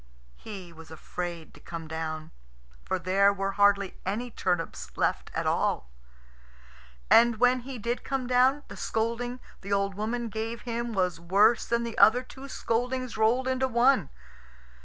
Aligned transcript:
He 0.37 0.73
was 0.73 0.89
afraid 0.89 1.53
to 1.53 1.59
come 1.59 1.87
down, 1.87 2.31
for 2.83 2.97
there 2.97 3.31
were 3.31 3.51
hardly 3.51 3.99
any 4.03 4.31
turnips 4.31 4.97
left 4.97 5.29
at 5.35 5.45
all. 5.45 5.91
And 7.11 7.37
when 7.37 7.59
he 7.59 7.77
did 7.77 8.03
come 8.03 8.25
down, 8.25 8.63
the 8.67 8.75
scolding 8.75 9.39
the 9.61 9.71
old 9.71 9.93
woman 9.93 10.29
gave 10.29 10.61
him 10.61 10.93
was 10.93 11.19
worse 11.19 11.67
than 11.67 11.83
the 11.83 11.99
other 11.99 12.23
two 12.23 12.47
scoldings 12.49 13.15
rolled 13.15 13.47
into 13.47 13.67
one. 13.67 14.09